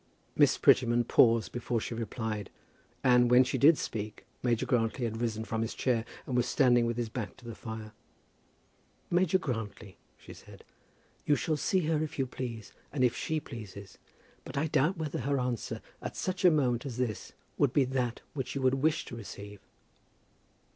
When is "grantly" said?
4.65-5.05, 9.37-9.97